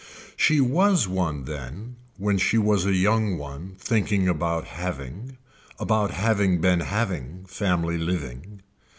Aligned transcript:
She 0.35 0.59
was 0.59 1.07
one 1.07 1.43
then 1.43 1.95
when 2.17 2.39
she 2.39 2.57
was 2.57 2.87
a 2.87 2.95
young 2.95 3.37
one 3.37 3.75
thinking 3.77 4.27
about 4.27 4.65
having, 4.65 5.37
about 5.77 6.09
having 6.09 6.59
been 6.59 6.79
having 6.79 7.45
family 7.45 7.99
living. 7.99 8.63